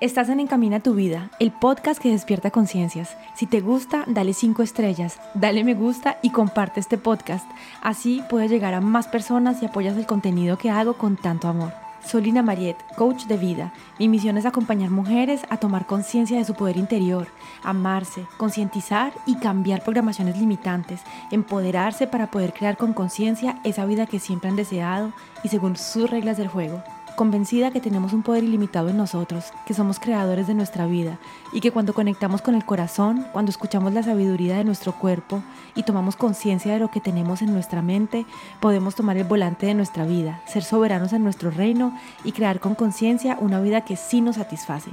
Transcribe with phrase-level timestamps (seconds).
[0.00, 3.16] Estás en Encamina tu vida, el podcast que despierta conciencias.
[3.34, 7.44] Si te gusta, dale 5 estrellas, dale me gusta y comparte este podcast.
[7.82, 11.72] Así puedes llegar a más personas y apoyas el contenido que hago con tanto amor.
[12.06, 13.72] Soy Lina Mariet, coach de vida.
[13.98, 17.26] Mi misión es acompañar mujeres a tomar conciencia de su poder interior,
[17.64, 21.00] amarse, concientizar y cambiar programaciones limitantes,
[21.32, 25.12] empoderarse para poder crear con conciencia esa vida que siempre han deseado
[25.42, 26.84] y según sus reglas del juego
[27.18, 31.18] convencida que tenemos un poder ilimitado en nosotros, que somos creadores de nuestra vida
[31.52, 35.42] y que cuando conectamos con el corazón, cuando escuchamos la sabiduría de nuestro cuerpo
[35.74, 38.24] y tomamos conciencia de lo que tenemos en nuestra mente,
[38.60, 42.76] podemos tomar el volante de nuestra vida, ser soberanos en nuestro reino y crear con
[42.76, 44.92] conciencia una vida que sí nos satisface,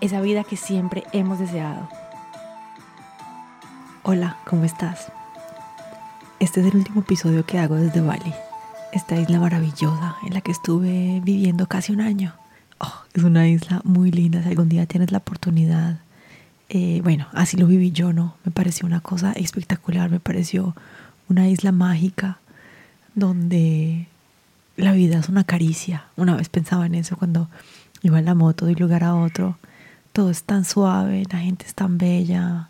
[0.00, 1.88] esa vida que siempre hemos deseado.
[4.04, 5.10] Hola, ¿cómo estás?
[6.38, 8.32] Este es el último episodio que hago desde Bali
[8.94, 12.32] esta isla maravillosa en la que estuve viviendo casi un año.
[12.78, 15.98] Oh, es una isla muy linda, si algún día tienes la oportunidad.
[16.68, 18.36] Eh, bueno, así lo viví yo, ¿no?
[18.44, 20.76] Me pareció una cosa espectacular, me pareció
[21.28, 22.38] una isla mágica
[23.16, 24.06] donde
[24.76, 26.04] la vida es una caricia.
[26.16, 27.48] Una vez pensaba en eso cuando
[28.02, 29.58] iba en la moto de un lugar a otro.
[30.12, 32.68] Todo es tan suave, la gente es tan bella,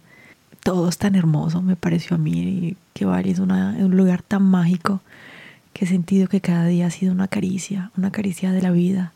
[0.62, 5.02] todo es tan hermoso, me pareció a mí que Bali es un lugar tan mágico
[5.74, 9.12] que he sentido que cada día ha sido una caricia, una caricia de la vida,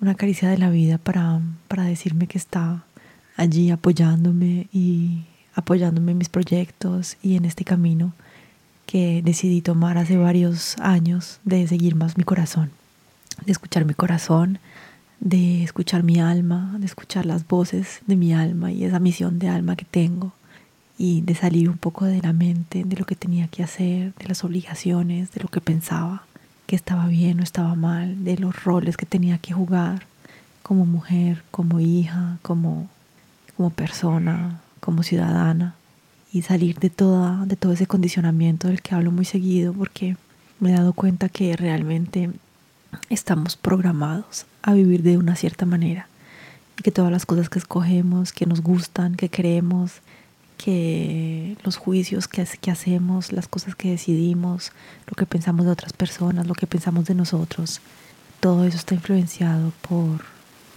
[0.00, 2.84] una caricia de la vida para, para decirme que está
[3.36, 5.24] allí apoyándome y
[5.54, 8.12] apoyándome en mis proyectos y en este camino
[8.84, 12.70] que decidí tomar hace varios años de seguir más mi corazón,
[13.44, 14.58] de escuchar mi corazón,
[15.18, 19.48] de escuchar mi alma, de escuchar las voces de mi alma y esa misión de
[19.48, 20.34] alma que tengo
[20.98, 24.28] y de salir un poco de la mente, de lo que tenía que hacer, de
[24.28, 26.24] las obligaciones, de lo que pensaba,
[26.66, 30.06] que estaba bien o estaba mal, de los roles que tenía que jugar
[30.62, 32.88] como mujer, como hija, como,
[33.56, 35.76] como persona, como ciudadana.
[36.32, 40.16] Y salir de, toda, de todo ese condicionamiento del que hablo muy seguido porque
[40.58, 42.30] me he dado cuenta que realmente
[43.08, 46.08] estamos programados a vivir de una cierta manera.
[46.78, 50.00] Y que todas las cosas que escogemos, que nos gustan, que queremos,
[50.56, 54.72] que los juicios que, hacemos, las cosas que decidimos,
[55.06, 57.80] lo que pensamos de otras personas, lo que pensamos de nosotros,
[58.40, 60.24] todo eso está influenciado por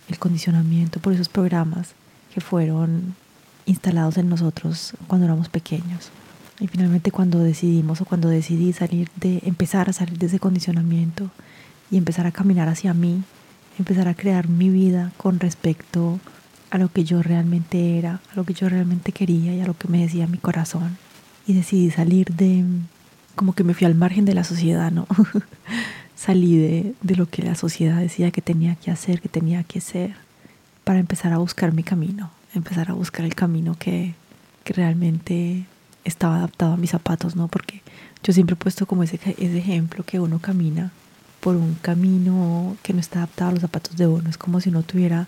[0.08, 1.94] el condicionamiento, por esos programas
[2.34, 3.16] que fueron
[3.66, 6.12] instalados en nosotros cuando éramos pequeños.
[6.60, 11.30] Y finalmente cuando decidimos o cuando decidí salir de, empezar a salir de ese condicionamiento
[11.90, 13.24] y empezar a caminar hacia mí,
[13.78, 16.39] empezar a crear mi vida con respecto a
[16.78, 19.88] lo que yo realmente era, a lo que yo realmente quería y a lo que
[19.88, 20.98] me decía mi corazón.
[21.48, 22.64] Y decidí salir de,
[23.36, 25.08] como que me fui al margen de la sociedad, ¿no?
[26.16, 29.82] Salí de, de lo que la sociedad decía que tenía que hacer, que tenía que
[29.82, 30.16] ser,
[30.84, 34.14] para empezar a buscar mi camino, empezar a buscar el camino que,
[34.64, 35.66] que realmente
[36.04, 37.48] estaba adaptado a mis zapatos, ¿no?
[37.48, 37.82] Porque
[38.24, 40.92] yo siempre he puesto como ese, ese ejemplo que uno camina
[41.40, 44.30] por un camino que no está adaptado a los zapatos de uno.
[44.30, 45.28] Es como si uno tuviera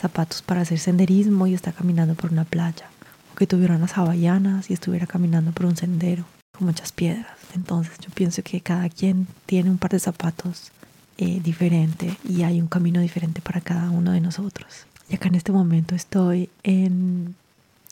[0.00, 2.88] zapatos para hacer senderismo y está caminando por una playa,
[3.32, 7.36] o que tuviera unas hawaianas y estuviera caminando por un sendero con muchas piedras.
[7.54, 10.72] Entonces yo pienso que cada quien tiene un par de zapatos
[11.18, 14.86] eh, diferente y hay un camino diferente para cada uno de nosotros.
[15.08, 17.34] Y acá en este momento estoy en,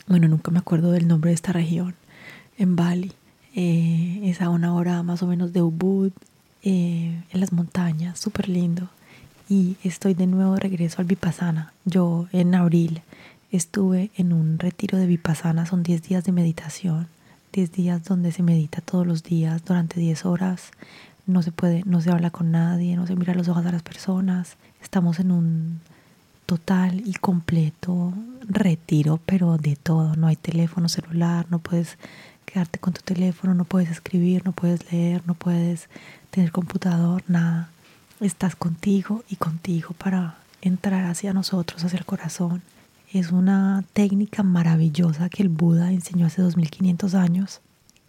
[0.06, 1.94] bueno, nunca me acuerdo del nombre de esta región,
[2.56, 3.12] en Bali.
[3.54, 6.12] Eh, es a una hora más o menos de Ubud,
[6.62, 8.88] eh, en las montañas, súper lindo
[9.48, 11.72] y estoy de nuevo de regreso al Vipassana.
[11.84, 13.02] Yo en abril
[13.50, 17.08] estuve en un retiro de Vipassana, son 10 días de meditación,
[17.52, 20.70] 10 días donde se medita todos los días durante 10 horas.
[21.26, 23.82] No se puede, no se habla con nadie, no se mira los ojos a las
[23.82, 24.56] personas.
[24.82, 25.80] Estamos en un
[26.44, 28.12] total y completo
[28.48, 30.14] retiro, pero de todo.
[30.14, 31.96] No hay teléfono celular, no puedes
[32.44, 35.88] quedarte con tu teléfono, no puedes escribir, no puedes leer, no puedes
[36.30, 37.70] tener computador, nada
[38.20, 42.62] estás contigo y contigo para entrar hacia nosotros, hacia el corazón.
[43.12, 47.60] Es una técnica maravillosa que el Buda enseñó hace 2500 años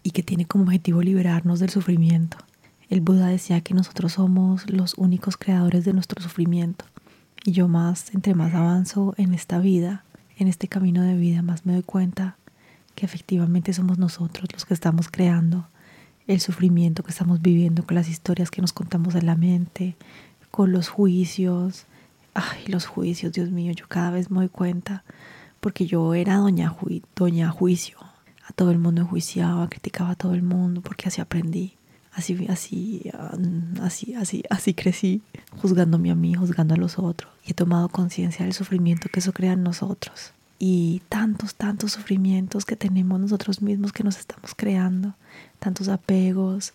[0.02, 2.36] y que tiene como objetivo liberarnos del sufrimiento.
[2.88, 6.84] El Buda decía que nosotros somos los únicos creadores de nuestro sufrimiento.
[7.44, 10.04] Y yo más, entre más avanzo en esta vida,
[10.36, 12.36] en este camino de vida, más me doy cuenta
[12.94, 15.68] que efectivamente somos nosotros los que estamos creando
[16.26, 19.96] el sufrimiento que estamos viviendo, con las historias que nos contamos en la mente,
[20.50, 21.86] con los juicios.
[22.34, 25.04] Ay, los juicios, Dios mío, yo cada vez me doy cuenta,
[25.60, 26.74] porque yo era doña,
[27.16, 27.98] doña juicio.
[28.46, 31.74] A todo el mundo enjuiciaba, criticaba a todo el mundo, porque así aprendí.
[32.12, 33.10] Así, así,
[33.80, 35.22] así, así, así crecí,
[35.56, 37.32] juzgándome a mí, juzgando a los otros.
[37.46, 40.32] Y he tomado conciencia del sufrimiento que eso crea en nosotros.
[40.60, 45.14] Y tantos, tantos sufrimientos que tenemos nosotros mismos que nos estamos creando.
[45.58, 46.74] Tantos apegos,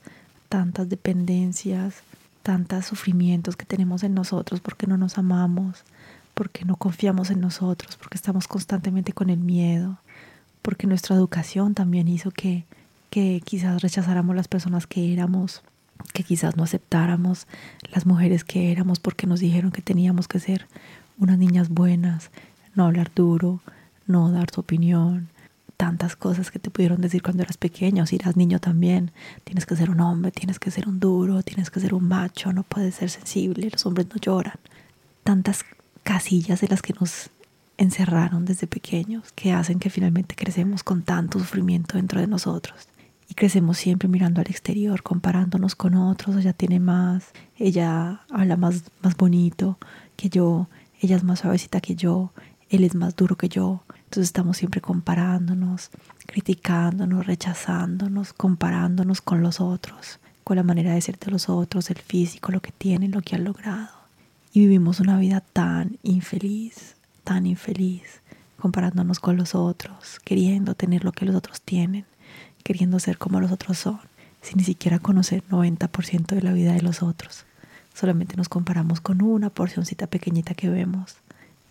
[0.50, 2.02] tantas dependencias,
[2.44, 5.86] tantos sufrimientos que tenemos en nosotros porque no nos amamos,
[6.34, 10.00] porque no confiamos en nosotros, porque estamos constantemente con el miedo,
[10.62, 12.66] porque nuestra educación también hizo que
[13.16, 15.62] que quizás rechazáramos las personas que éramos,
[16.12, 17.48] que quizás no aceptáramos
[17.94, 20.68] las mujeres que éramos porque nos dijeron que teníamos que ser
[21.18, 22.30] unas niñas buenas,
[22.75, 23.62] no hablar duro,
[24.07, 25.30] no dar tu opinión,
[25.77, 29.12] tantas cosas que te pudieron decir cuando eras pequeño, si eras niño también,
[29.44, 32.54] tienes que ser un hombre, tienes que ser un duro, tienes que ser un macho,
[32.54, 34.60] no puedes ser sensible, los hombres no lloran.
[35.24, 35.66] Tantas
[36.04, 37.30] casillas de las que nos
[37.77, 42.88] encerraron desde pequeños que hacen que finalmente crecemos con tanto sufrimiento dentro de nosotros.
[43.27, 48.83] Y crecemos siempre mirando al exterior, comparándonos con otros, ella tiene más, ella habla más,
[49.01, 49.77] más bonito
[50.16, 50.68] que yo,
[51.01, 52.31] ella es más suavecita que yo,
[52.69, 53.83] él es más duro que yo.
[53.89, 55.89] Entonces estamos siempre comparándonos,
[56.25, 62.00] criticándonos, rechazándonos, comparándonos con los otros, con la manera de ser de los otros, el
[62.00, 63.89] físico, lo que tienen, lo que han logrado.
[64.53, 68.21] Y vivimos una vida tan infeliz, tan infeliz,
[68.59, 72.06] comparándonos con los otros, queriendo tener lo que los otros tienen
[72.65, 74.00] queriendo ser como los otros son,
[74.41, 77.45] sin ni siquiera conocer 90% de la vida de los otros.
[77.94, 81.17] Solamente nos comparamos con una porcioncita pequeñita que vemos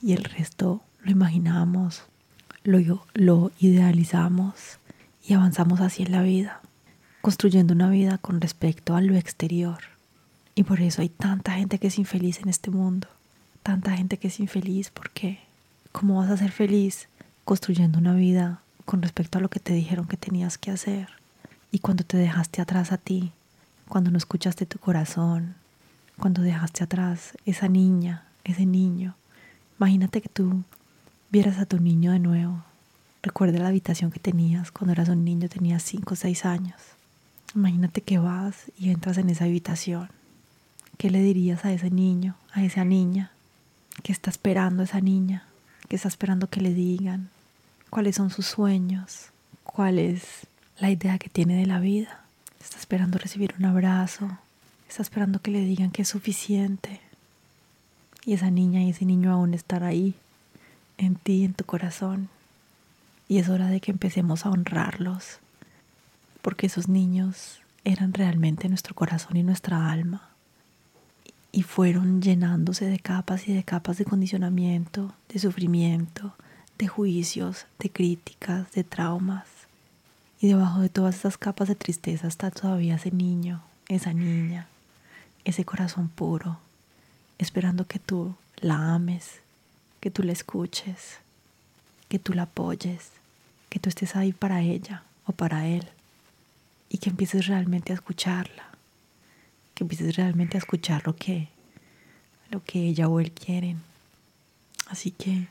[0.04, 2.02] y el resto lo imaginamos,
[2.62, 4.78] lo, idealizamos
[5.26, 6.60] y avanzamos así en la vida,
[7.22, 9.78] construyendo una vida con respecto a lo exterior.
[10.54, 13.08] Y por eso hay tanta gente que es infeliz en este mundo,
[13.62, 15.38] tanta gente que es infeliz porque
[15.90, 17.08] ¿cómo vas a ser feliz
[17.46, 21.08] construyendo una vida con respecto a lo que te dijeron que tenías que hacer.
[21.72, 23.32] Y cuando te dejaste atrás a ti,
[23.88, 25.54] cuando no escuchaste tu corazón,
[26.18, 29.16] cuando dejaste atrás esa niña, ese niño,
[29.78, 30.62] imagínate que tú
[31.30, 32.64] vieras a tu niño de nuevo.
[33.22, 36.80] Recuerda la habitación que tenías cuando eras un niño, tenías 5 o 6 años.
[37.54, 40.08] Imagínate que vas y entras en esa habitación.
[40.98, 43.32] ¿Qué le dirías a ese niño, a esa niña?
[44.02, 45.46] ¿Qué está esperando esa niña?
[45.88, 47.30] ¿Qué está esperando que le digan?
[47.94, 49.26] cuáles son sus sueños,
[49.62, 50.48] cuál es
[50.80, 52.24] la idea que tiene de la vida.
[52.60, 54.36] Está esperando recibir un abrazo,
[54.88, 57.00] está esperando que le digan que es suficiente.
[58.24, 60.14] Y esa niña y ese niño aún estar ahí,
[60.98, 62.28] en ti, en tu corazón.
[63.28, 65.38] Y es hora de que empecemos a honrarlos,
[66.42, 70.30] porque esos niños eran realmente nuestro corazón y nuestra alma.
[71.52, 76.34] Y fueron llenándose de capas y de capas de condicionamiento, de sufrimiento,
[76.78, 79.46] de juicios, de críticas, de traumas.
[80.40, 84.66] Y debajo de todas esas capas de tristeza está todavía ese niño, esa niña,
[85.44, 86.58] ese corazón puro,
[87.38, 89.40] esperando que tú la ames,
[90.00, 91.18] que tú la escuches,
[92.08, 93.10] que tú la apoyes,
[93.68, 95.88] que tú estés ahí para ella o para él
[96.88, 98.70] y que empieces realmente a escucharla,
[99.74, 101.48] que empieces realmente a escuchar lo que,
[102.50, 103.82] lo que ella o él quieren.
[104.88, 105.48] Así que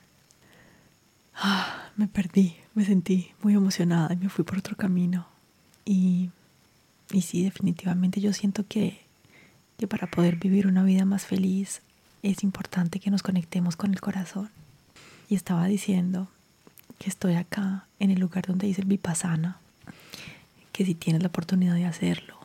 [1.35, 5.27] Ah, me perdí, me sentí muy emocionada y me fui por otro camino.
[5.85, 6.29] Y,
[7.11, 9.01] y sí, definitivamente yo siento que,
[9.77, 11.81] que para poder vivir una vida más feliz
[12.21, 14.49] es importante que nos conectemos con el corazón.
[15.29, 16.29] Y estaba diciendo
[16.99, 19.57] que estoy acá en el lugar donde dice el Vipassana,
[20.71, 22.37] que si tienes la oportunidad de hacerlo,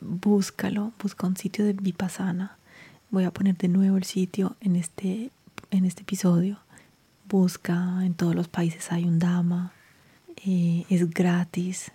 [0.00, 2.56] búscalo, busca un sitio de Vipassana.
[3.10, 5.30] Voy a poner de nuevo el sitio en este,
[5.70, 6.58] en este episodio
[7.28, 9.72] busca, en todos los países hay un Dama,
[10.44, 11.90] eh, es gratis,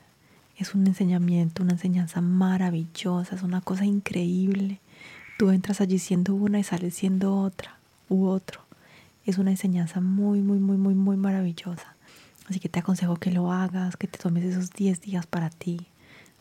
[0.59, 4.81] es un enseñamiento, una enseñanza maravillosa, es una cosa increíble.
[5.37, 7.77] Tú entras allí siendo una y sales siendo otra
[8.09, 8.61] u otro.
[9.25, 11.95] Es una enseñanza muy, muy, muy, muy, muy maravillosa.
[12.49, 15.87] Así que te aconsejo que lo hagas, que te tomes esos 10 días para ti,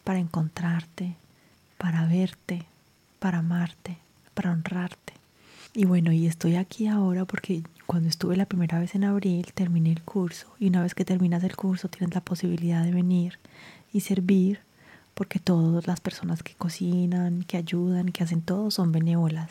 [0.03, 1.15] para encontrarte,
[1.77, 2.67] para verte,
[3.21, 3.99] para amarte,
[4.35, 5.08] para honrarte.
[5.75, 9.93] Y bueno, y estoy aquí ahora porque cuando estuve la primera vez en abril terminé
[9.93, 13.39] el curso y una vez que terminas el curso tienes la posibilidad de venir
[13.93, 14.61] y servir
[15.15, 19.51] porque todas las personas que cocinan, que ayudan, que hacen todo son benévolas.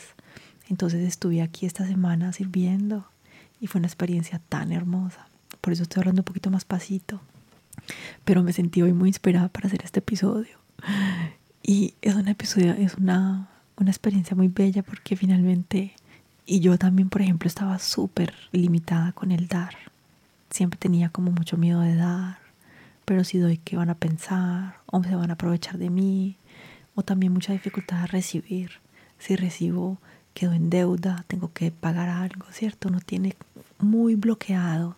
[0.69, 3.05] Entonces estuve aquí esta semana sirviendo
[3.59, 5.27] y fue una experiencia tan hermosa.
[5.61, 7.21] Por eso estoy hablando un poquito más pasito.
[8.25, 10.57] Pero me sentí hoy muy inspirada para hacer este episodio.
[11.63, 15.93] Y es un episodio, es una, una experiencia muy bella porque finalmente
[16.47, 19.75] y yo también, por ejemplo, estaba súper limitada con el dar.
[20.49, 22.39] Siempre tenía como mucho miedo de dar,
[23.05, 24.77] pero si doy, ¿qué van a pensar?
[24.87, 26.37] ¿O se van a aprovechar de mí?
[26.97, 28.71] o también mucha dificultad a recibir.
[29.19, 29.99] Si recibo,
[30.33, 32.89] quedo en deuda, tengo que pagar algo, ¿cierto?
[32.89, 33.35] Uno tiene
[33.77, 34.95] muy bloqueado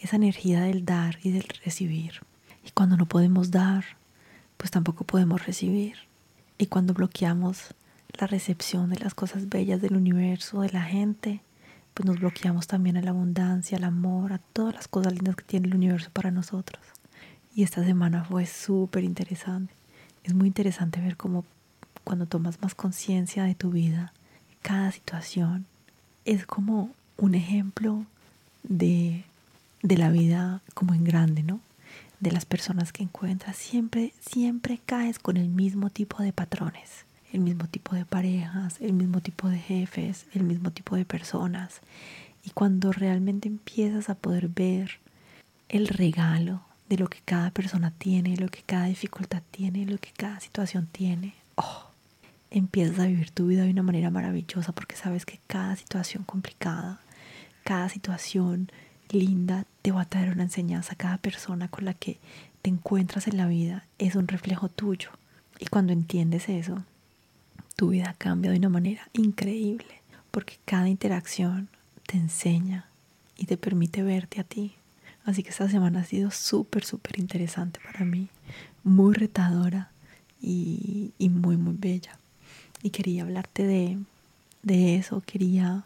[0.00, 2.22] esa energía del dar y del recibir.
[2.66, 3.84] Y cuando no podemos dar,
[4.56, 5.96] pues tampoco podemos recibir.
[6.56, 7.74] Y cuando bloqueamos
[8.18, 11.40] la recepción de las cosas bellas del universo, de la gente,
[11.94, 15.44] pues nos bloqueamos también a la abundancia, al amor, a todas las cosas lindas que
[15.44, 16.82] tiene el universo para nosotros.
[17.54, 19.72] Y esta semana fue súper interesante.
[20.24, 21.44] Es muy interesante ver cómo
[22.02, 24.12] cuando tomas más conciencia de tu vida,
[24.62, 25.66] cada situación
[26.24, 28.04] es como un ejemplo
[28.62, 29.24] de,
[29.82, 31.60] de la vida como en grande, ¿no?
[32.20, 33.56] De las personas que encuentras.
[33.56, 37.04] Siempre, siempre caes con el mismo tipo de patrones
[37.34, 41.80] el mismo tipo de parejas, el mismo tipo de jefes, el mismo tipo de personas.
[42.44, 45.00] Y cuando realmente empiezas a poder ver
[45.68, 50.12] el regalo de lo que cada persona tiene, lo que cada dificultad tiene, lo que
[50.16, 51.90] cada situación tiene, oh,
[52.52, 57.00] empiezas a vivir tu vida de una manera maravillosa porque sabes que cada situación complicada,
[57.64, 58.70] cada situación
[59.10, 60.94] linda te va a traer una enseñanza.
[60.94, 62.20] Cada persona con la que
[62.62, 65.10] te encuentras en la vida es un reflejo tuyo.
[65.58, 66.84] Y cuando entiendes eso,
[67.76, 71.68] tu vida cambia de una manera increíble porque cada interacción
[72.06, 72.88] te enseña
[73.36, 74.74] y te permite verte a ti.
[75.24, 78.28] Así que esta semana ha sido súper, súper interesante para mí,
[78.82, 79.90] muy retadora
[80.40, 82.18] y, muy, muy bella.
[82.82, 83.98] Y quería hablarte de,
[84.62, 85.84] de eso, quería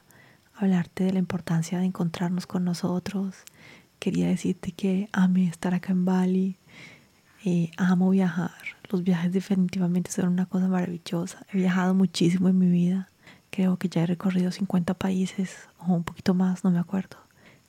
[0.56, 3.36] hablarte de la importancia de encontrarnos con nosotros.
[4.00, 6.56] Quería decirte que amé estar acá en Bali,
[7.44, 8.77] eh, amo viajar.
[8.90, 11.44] Los viajes definitivamente son una cosa maravillosa.
[11.52, 13.10] He viajado muchísimo en mi vida.
[13.50, 17.18] Creo que ya he recorrido 50 países o un poquito más, no me acuerdo.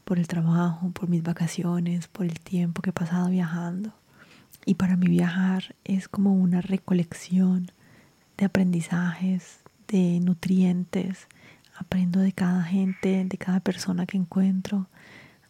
[0.05, 3.91] Por el trabajo, por mis vacaciones, por el tiempo que he pasado viajando.
[4.65, 7.69] Y para mí viajar es como una recolección
[8.37, 9.59] de aprendizajes,
[9.89, 11.27] de nutrientes.
[11.77, 14.87] Aprendo de cada gente, de cada persona que encuentro.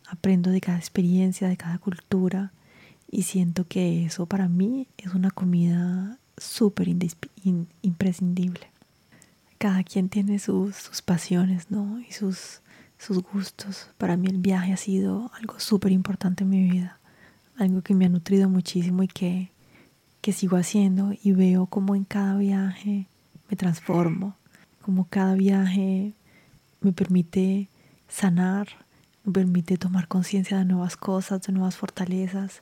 [0.10, 2.54] Aprendo de cada experiencia, de cada cultura
[3.12, 6.88] y siento que eso para mí es una comida súper
[7.82, 8.68] imprescindible.
[9.58, 12.00] Cada quien tiene sus, sus pasiones, ¿no?
[12.02, 12.62] Y sus,
[12.98, 13.90] sus gustos.
[13.98, 17.00] Para mí el viaje ha sido algo súper importante en mi vida.
[17.58, 19.52] Algo que me ha nutrido muchísimo y que,
[20.22, 21.12] que sigo haciendo.
[21.22, 23.08] Y veo como en cada viaje
[23.50, 24.38] me transformo.
[24.82, 26.14] Como cada viaje
[26.80, 27.68] me permite
[28.08, 28.68] sanar,
[29.26, 32.62] me permite tomar conciencia de nuevas cosas, de nuevas fortalezas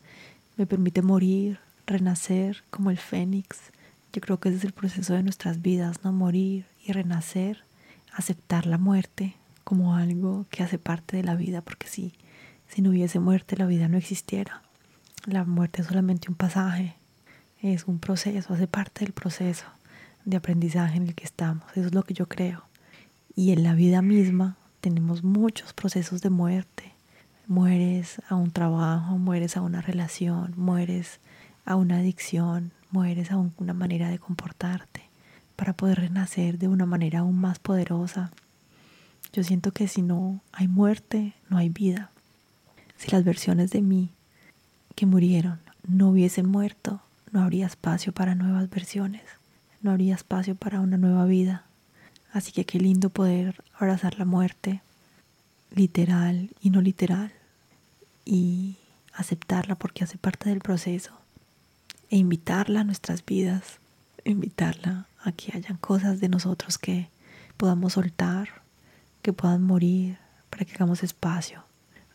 [0.57, 3.71] me permite morir, renacer como el fénix.
[4.11, 6.11] Yo creo que ese es el proceso de nuestras vidas, ¿no?
[6.11, 7.63] Morir y renacer,
[8.11, 12.13] aceptar la muerte como algo que hace parte de la vida, porque si,
[12.67, 14.63] si no hubiese muerte la vida no existiera.
[15.25, 16.95] La muerte es solamente un pasaje,
[17.61, 19.65] es un proceso, hace parte del proceso
[20.25, 21.65] de aprendizaje en el que estamos.
[21.71, 22.63] Eso es lo que yo creo.
[23.35, 26.93] Y en la vida misma tenemos muchos procesos de muerte,
[27.47, 31.19] mueres a un trabajo, mueres a una relación, mueres
[31.65, 35.03] a una adicción, mueres a una manera de comportarte
[35.55, 38.31] para poder renacer de una manera aún más poderosa.
[39.33, 42.11] Yo siento que si no hay muerte, no hay vida.
[42.97, 44.11] Si las versiones de mí
[44.95, 47.01] que murieron no hubiesen muerto,
[47.31, 49.23] no habría espacio para nuevas versiones,
[49.81, 51.63] no habría espacio para una nueva vida.
[52.33, 54.81] Así que qué lindo poder abrazar la muerte,
[55.73, 57.31] literal y no literal,
[58.27, 58.75] y
[59.13, 61.13] aceptarla porque hace parte del proceso
[62.09, 63.79] e invitarla a nuestras vidas,
[64.25, 67.09] invitarla a que hayan cosas de nosotros que
[67.55, 68.61] podamos soltar,
[69.21, 70.17] que puedan morir,
[70.49, 71.63] para que hagamos espacio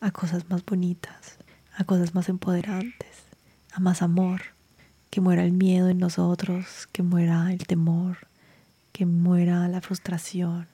[0.00, 1.38] a cosas más bonitas,
[1.76, 3.24] a cosas más empoderantes,
[3.72, 4.42] a más amor,
[5.10, 8.18] que muera el miedo en nosotros, que muera el temor,
[8.92, 10.66] que muera la frustración,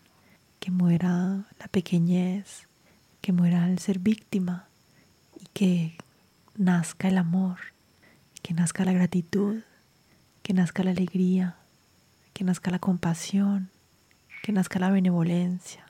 [0.61, 2.67] que muera la pequeñez,
[3.21, 4.68] que muera el ser víctima,
[5.53, 5.97] que
[6.57, 7.59] nazca el amor,
[8.43, 9.63] que nazca la gratitud,
[10.43, 11.57] que nazca la alegría,
[12.33, 13.71] que nazca la compasión,
[14.43, 15.85] que nazca la benevolencia.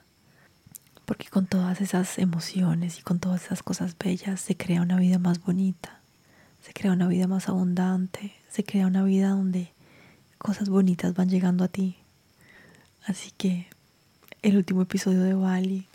[1.05, 5.17] Porque con todas esas emociones y con todas esas cosas bellas se crea una vida
[5.17, 6.01] más bonita,
[6.61, 9.73] se crea una vida más abundante, se crea una vida donde
[10.37, 11.97] cosas bonitas van llegando a ti.
[13.05, 13.67] Así que
[14.41, 15.87] el último episodio de Bali,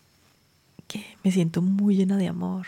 [0.86, 2.66] que me siento muy llena de amor,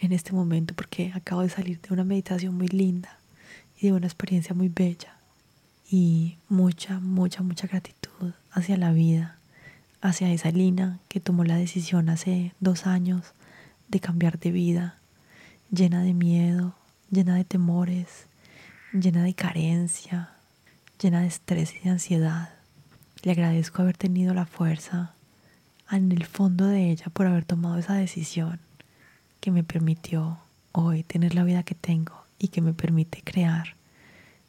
[0.00, 3.18] en este momento porque acabo de salir de una meditación muy linda
[3.78, 5.14] y de una experiencia muy bella
[5.90, 9.36] y mucha, mucha, mucha gratitud hacia la vida,
[10.00, 13.34] hacia esa Lina que tomó la decisión hace dos años
[13.88, 14.98] de cambiar de vida,
[15.70, 16.74] llena de miedo,
[17.10, 18.26] llena de temores,
[18.92, 20.30] llena de carencia,
[21.00, 22.54] llena de estrés y de ansiedad.
[23.22, 25.12] Le agradezco haber tenido la fuerza
[25.90, 28.60] en el fondo de ella por haber tomado esa decisión
[29.40, 30.38] que me permitió
[30.72, 33.74] hoy tener la vida que tengo y que me permite crear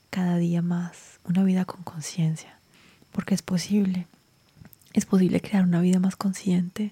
[0.10, 2.60] cada día más una vida con conciencia,
[3.12, 4.08] porque es posible,
[4.94, 6.92] es posible crear una vida más consciente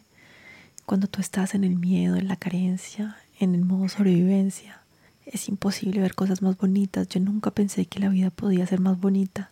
[0.86, 4.82] cuando tú estás en el miedo, en la carencia, en el modo sobrevivencia.
[5.26, 7.08] Es imposible ver cosas más bonitas.
[7.10, 9.52] Yo nunca pensé que la vida podía ser más bonita,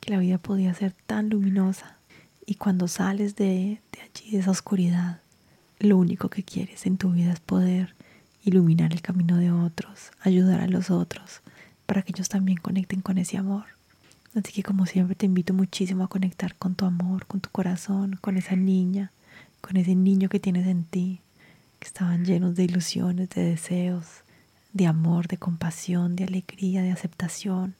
[0.00, 1.96] que la vida podía ser tan luminosa.
[2.44, 5.20] Y cuando sales de, de allí, de esa oscuridad,
[5.78, 7.94] lo único que quieres en tu vida es poder
[8.44, 11.42] iluminar el camino de otros, ayudar a los otros,
[11.86, 13.64] para que ellos también conecten con ese amor.
[14.34, 18.18] Así que como siempre te invito muchísimo a conectar con tu amor, con tu corazón,
[18.20, 19.12] con esa niña,
[19.60, 21.20] con ese niño que tienes en ti,
[21.78, 24.22] que estaban llenos de ilusiones, de deseos,
[24.72, 27.74] de amor, de compasión, de alegría, de aceptación,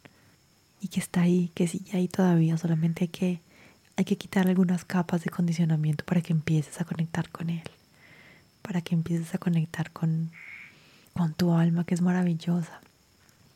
[0.81, 3.41] y que está ahí, que sigue ahí todavía, solamente hay que,
[3.97, 7.63] hay que quitar algunas capas de condicionamiento para que empieces a conectar con él,
[8.67, 10.33] para que empieces a conectar con,
[11.13, 12.81] con tu alma que es maravillosa.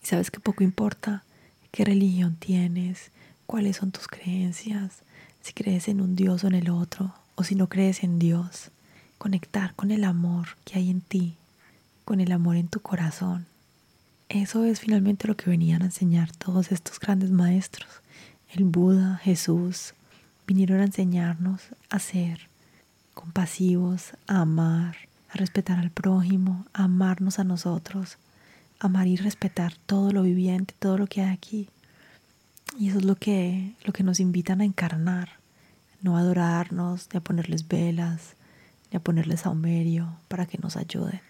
[0.05, 1.25] Y sabes que poco importa
[1.73, 3.11] qué religión tienes,
[3.45, 5.02] cuáles son tus creencias,
[5.43, 8.71] si crees en un Dios o en el otro, o si no crees en Dios,
[9.19, 11.35] conectar con el amor que hay en ti,
[12.05, 13.47] con el amor en tu corazón.
[14.29, 17.88] Eso es finalmente lo que venían a enseñar todos estos grandes maestros.
[18.55, 19.95] El Buda, Jesús,
[20.47, 22.50] vinieron a enseñarnos a ser
[23.14, 24.97] compasivos, a amar,
[25.31, 28.19] a respetar al prójimo, a amarnos a nosotros,
[28.79, 31.69] amar y respetar todo lo viviente, todo lo que hay aquí.
[32.79, 35.31] Y eso es lo que, lo que nos invitan a encarnar,
[36.02, 38.35] no adorarnos, ni a ponerles velas,
[38.90, 41.21] ni a ponerles saumerio para que nos ayuden,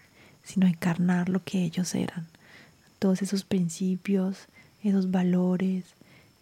[0.43, 2.27] sino a encarnar lo que ellos eran,
[2.99, 4.47] todos esos principios,
[4.83, 5.85] esos valores,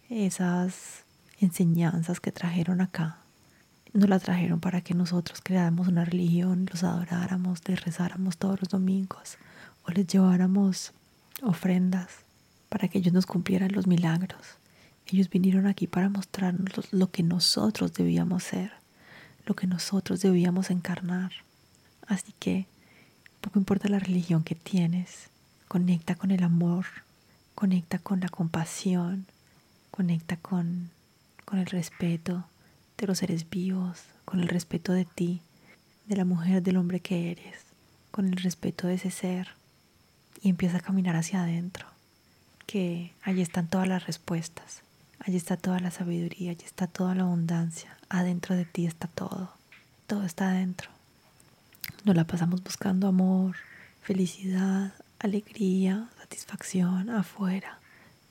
[0.08, 1.04] esas
[1.40, 3.19] enseñanzas que trajeron acá
[3.92, 8.68] nos la trajeron para que nosotros creáramos una religión, los adoráramos, les rezáramos todos los
[8.68, 9.36] domingos
[9.84, 10.92] o les lleváramos
[11.42, 12.08] ofrendas
[12.68, 14.40] para que ellos nos cumplieran los milagros.
[15.06, 18.72] Ellos vinieron aquí para mostrarnos lo que nosotros debíamos ser,
[19.44, 21.32] lo que nosotros debíamos encarnar.
[22.06, 22.66] Así que,
[23.40, 25.30] poco importa la religión que tienes,
[25.66, 26.86] conecta con el amor,
[27.56, 29.26] conecta con la compasión,
[29.90, 30.90] conecta con,
[31.44, 32.44] con el respeto,
[33.00, 35.40] de los seres vivos, con el respeto de ti,
[36.06, 37.64] de la mujer, del hombre que eres,
[38.10, 39.48] con el respeto de ese ser
[40.42, 41.86] y empieza a caminar hacia adentro,
[42.66, 44.82] que allí están todas las respuestas,
[45.18, 49.52] allí está toda la sabiduría, allí está toda la abundancia, adentro de ti está todo,
[50.06, 50.90] todo está adentro.
[52.04, 53.56] Nos la pasamos buscando amor,
[54.02, 57.78] felicidad, alegría, satisfacción afuera,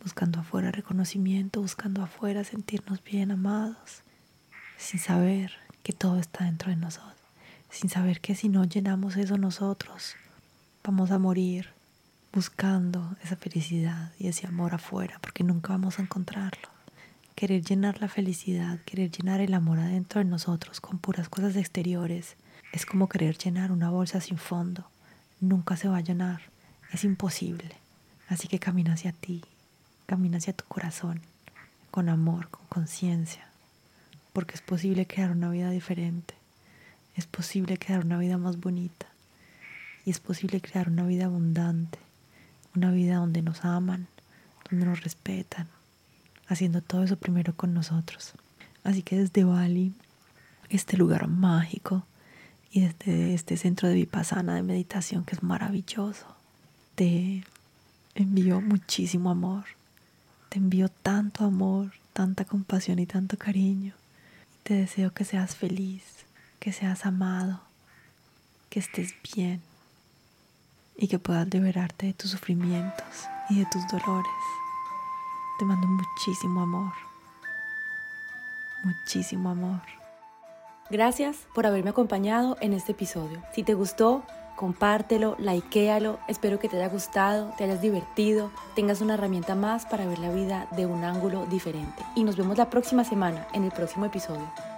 [0.03, 4.03] buscando afuera reconocimiento, buscando afuera sentirnos bien amados,
[4.80, 5.52] sin saber
[5.84, 7.13] que todo está dentro de nosotros,
[7.70, 10.15] sin saber que si no llenamos eso nosotros,
[10.84, 11.70] vamos a morir
[12.32, 16.70] buscando esa felicidad y ese amor afuera, porque nunca vamos a encontrarlo.
[17.36, 22.38] Querer llenar la felicidad, querer llenar el amor adentro de nosotros con puras cosas exteriores,
[22.72, 24.86] es como querer llenar una bolsa sin fondo.
[25.42, 26.42] Nunca se va a llenar,
[26.94, 27.76] es imposible.
[28.30, 29.44] Así que camina hacia ti,
[30.06, 31.22] camina hacia tu corazón,
[31.92, 33.49] con amor, con conciencia
[34.39, 36.34] porque es posible crear una vida diferente,
[37.13, 39.06] es posible crear una vida más bonita
[40.06, 41.99] y es posible crear una vida abundante,
[42.73, 44.08] una vida donde nos aman,
[44.71, 45.67] donde nos respetan,
[46.47, 48.32] haciendo todo eso primero con nosotros.
[48.86, 49.91] Así que desde Bali,
[50.69, 52.06] este lugar mágico
[52.71, 56.34] y desde este centro de Vipassana de meditación que es maravilloso,
[56.95, 57.43] te
[58.15, 59.65] envío muchísimo amor,
[60.47, 63.95] te envío tanto amor, tanta compasión y tanto cariño.
[64.69, 66.03] Te deseo que seas feliz,
[66.60, 67.60] que seas amado,
[68.69, 69.63] que estés bien
[70.95, 74.32] y que puedas liberarte de tus sufrimientos y de tus dolores.
[75.58, 76.93] Te mando muchísimo amor,
[78.84, 79.82] muchísimo amor.
[80.91, 83.41] Gracias por haberme acompañado en este episodio.
[83.55, 84.23] Si te gustó,
[84.60, 86.19] compártelo, likealo.
[86.28, 90.32] Espero que te haya gustado, te hayas divertido, tengas una herramienta más para ver la
[90.32, 92.04] vida de un ángulo diferente.
[92.13, 94.68] Y nos vemos la próxima semana en el próximo episodio.